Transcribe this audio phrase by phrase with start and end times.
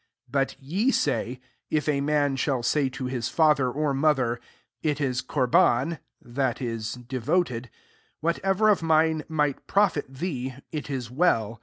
[0.15, 1.39] * 11 But ye say,
[1.69, 4.39] 'If a man shall say to Ms father or mother,
[4.81, 7.65] It is Corban, (that is, devoted)•
[8.19, 11.59] whatever of mine might profit thee;// is well.'